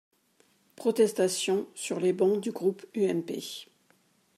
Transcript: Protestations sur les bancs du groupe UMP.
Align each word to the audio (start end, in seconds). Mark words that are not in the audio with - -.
Protestations 0.77 1.67
sur 1.75 1.99
les 1.99 2.11
bancs 2.11 2.41
du 2.41 2.51
groupe 2.51 2.87
UMP. 2.97 3.33